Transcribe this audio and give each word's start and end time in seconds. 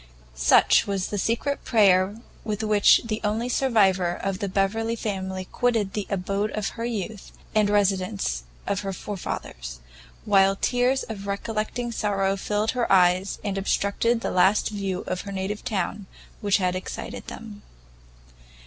Such 0.33 0.87
was 0.87 1.09
the 1.09 1.19
secret 1.19 1.63
prayer 1.63 2.19
with 2.43 2.63
which 2.63 3.01
the 3.05 3.21
only 3.23 3.47
survivor 3.47 4.15
of 4.15 4.39
the 4.39 4.49
Beverley 4.49 4.95
family 4.95 5.45
quitted 5.51 5.93
the 5.93 6.07
abode 6.09 6.49
of 6.53 6.69
her 6.69 6.85
youth, 6.85 7.31
and 7.53 7.69
residence 7.69 8.41
of 8.65 8.79
her 8.79 8.93
forefathers; 8.93 9.79
while 10.25 10.55
tears 10.55 11.03
of 11.03 11.27
recollecting 11.27 11.91
sorrow 11.91 12.35
filled 12.35 12.71
her 12.71 12.91
eyes, 12.91 13.37
and 13.43 13.59
obstructed 13.59 14.21
the 14.21 14.31
last 14.31 14.69
view 14.69 15.01
of 15.05 15.21
her 15.21 15.31
native 15.31 15.63
town 15.63 16.07
which 16.41 16.57
had 16.57 16.75
excited 16.75 17.27
them. 17.27 17.61